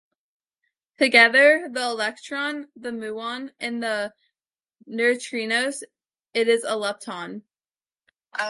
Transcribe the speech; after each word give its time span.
Together 0.97 1.59
with 1.63 1.73
the 1.75 1.83
electron, 1.83 2.67
the 2.75 2.89
muon, 2.91 3.51
and 3.59 3.83
the 3.83 4.11
three 4.87 4.95
neutrinos, 4.95 5.83
it 6.33 6.47
is 6.47 6.63
a 6.63 6.71
lepton. 6.75 7.43